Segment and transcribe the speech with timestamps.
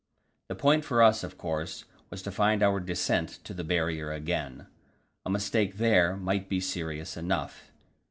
[0.47, 4.11] The point for us, of course, was to find our descent on to the Barrier
[4.11, 4.65] again
[5.27, 7.69] a mistake there might be serious enough.